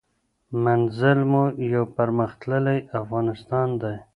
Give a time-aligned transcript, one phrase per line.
[0.63, 1.43] منزل مو
[1.73, 3.95] یو پرمختللی افغانستان دی.